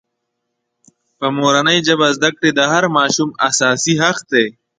[1.17, 4.47] په مورنۍ ژبه زدکړې د هر ماشوم اساسي حق دی.